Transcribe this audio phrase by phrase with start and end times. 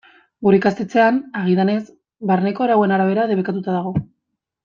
[0.45, 1.83] Gure ikastetxean, agidanez,
[2.33, 3.93] barneko arauen arabera debekatuta dago.